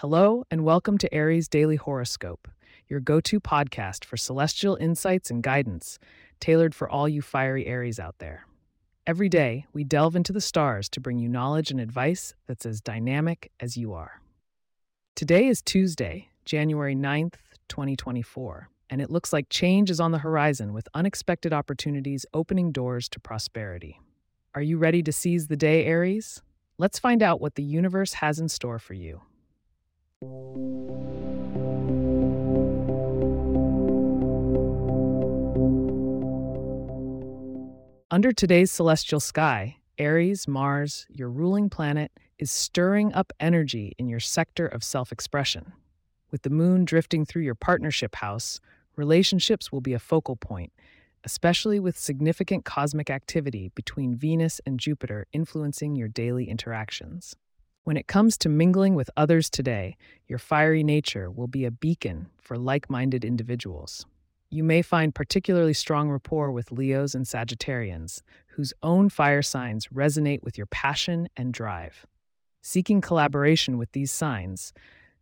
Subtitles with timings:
[0.00, 2.48] Hello, and welcome to Aries Daily Horoscope,
[2.86, 5.98] your go to podcast for celestial insights and guidance,
[6.38, 8.44] tailored for all you fiery Aries out there.
[9.06, 12.82] Every day, we delve into the stars to bring you knowledge and advice that's as
[12.82, 14.20] dynamic as you are.
[15.14, 17.36] Today is Tuesday, January 9th,
[17.70, 23.08] 2024, and it looks like change is on the horizon with unexpected opportunities opening doors
[23.08, 23.98] to prosperity.
[24.54, 26.42] Are you ready to seize the day, Aries?
[26.76, 29.22] Let's find out what the universe has in store for you.
[38.10, 44.20] Under today's celestial sky, Aries, Mars, your ruling planet, is stirring up energy in your
[44.20, 45.74] sector of self expression.
[46.30, 48.58] With the moon drifting through your partnership house,
[48.96, 50.72] relationships will be a focal point,
[51.24, 57.36] especially with significant cosmic activity between Venus and Jupiter influencing your daily interactions.
[57.86, 62.26] When it comes to mingling with others today, your fiery nature will be a beacon
[62.36, 64.04] for like minded individuals.
[64.50, 70.42] You may find particularly strong rapport with Leos and Sagittarians, whose own fire signs resonate
[70.42, 72.04] with your passion and drive.
[72.60, 74.72] Seeking collaboration with these signs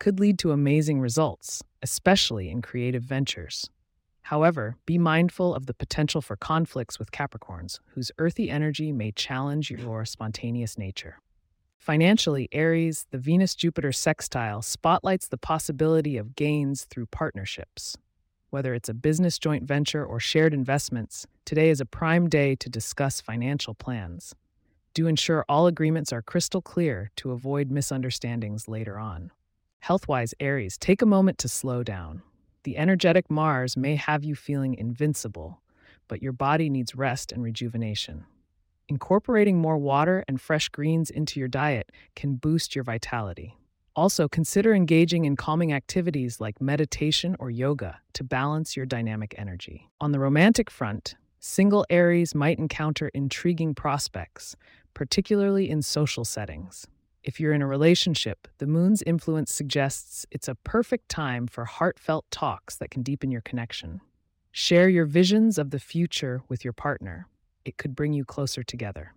[0.00, 3.70] could lead to amazing results, especially in creative ventures.
[4.22, 9.70] However, be mindful of the potential for conflicts with Capricorns, whose earthy energy may challenge
[9.70, 11.18] your spontaneous nature.
[11.88, 17.96] Financially, Aries, the Venus Jupiter sextile spotlights the possibility of gains through partnerships.
[18.50, 22.68] Whether it's a business joint venture or shared investments, today is a prime day to
[22.68, 24.34] discuss financial plans.
[24.92, 29.30] Do ensure all agreements are crystal clear to avoid misunderstandings later on.
[29.78, 32.20] Health-wise, Aries, take a moment to slow down.
[32.64, 35.62] The energetic Mars may have you feeling invincible,
[36.06, 38.26] but your body needs rest and rejuvenation.
[38.90, 43.58] Incorporating more water and fresh greens into your diet can boost your vitality.
[43.94, 49.90] Also, consider engaging in calming activities like meditation or yoga to balance your dynamic energy.
[50.00, 54.56] On the romantic front, single Aries might encounter intriguing prospects,
[54.94, 56.86] particularly in social settings.
[57.22, 62.24] If you're in a relationship, the moon's influence suggests it's a perfect time for heartfelt
[62.30, 64.00] talks that can deepen your connection.
[64.50, 67.26] Share your visions of the future with your partner
[67.68, 69.14] it could bring you closer together.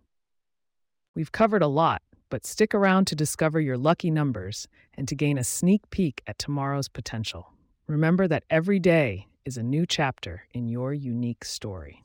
[1.16, 5.38] We've covered a lot, but stick around to discover your lucky numbers and to gain
[5.38, 7.54] a sneak peek at tomorrow's potential.
[7.88, 12.04] Remember that every day is a new chapter in your unique story.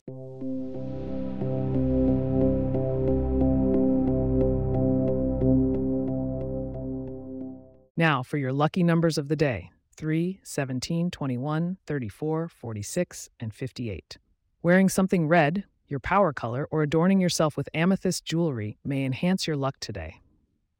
[7.96, 14.18] Now, for your lucky numbers of the day 3, 17, 21, 34, 46, and 58.
[14.62, 19.56] Wearing something red your power color, or adorning yourself with amethyst jewelry may enhance your
[19.56, 20.20] luck today.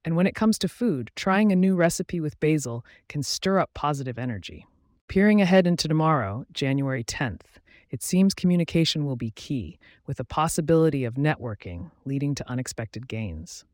[0.04, 3.74] And when it comes to food, trying a new recipe with basil can stir up
[3.74, 4.66] positive energy.
[5.08, 7.58] Peering ahead into tomorrow, January 10th,
[7.90, 13.64] it seems communication will be key, with a possibility of networking leading to unexpected gains.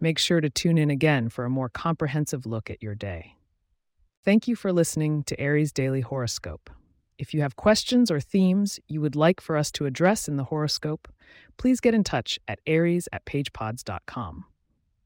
[0.00, 3.36] Make sure to tune in again for a more comprehensive look at your day.
[4.24, 6.70] Thank you for listening to Aries Daily Horoscope.
[7.18, 10.44] If you have questions or themes you would like for us to address in the
[10.44, 11.08] horoscope,
[11.56, 14.44] please get in touch at aries at pagepods.com.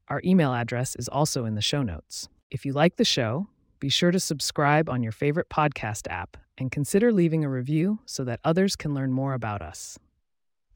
[0.07, 2.27] Our email address is also in the show notes.
[2.49, 3.47] If you like the show,
[3.79, 8.23] be sure to subscribe on your favorite podcast app and consider leaving a review so
[8.23, 9.99] that others can learn more about us.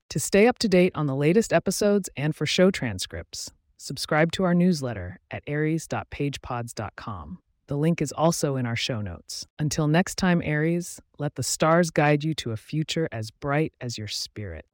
[0.10, 4.44] To stay up to date on the latest episodes and for show transcripts, subscribe to
[4.44, 7.40] our newsletter at aries.pagepods.com.
[7.68, 9.48] The link is also in our show notes.
[9.58, 13.98] Until next time, Aries, let the stars guide you to a future as bright as
[13.98, 14.66] your spirit.